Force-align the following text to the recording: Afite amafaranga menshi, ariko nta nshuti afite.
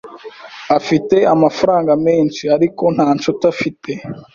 Afite 0.77 1.15
amafaranga 1.33 1.91
menshi, 2.05 2.43
ariko 2.55 2.83
nta 2.95 3.07
nshuti 3.17 3.43
afite. 3.53 3.91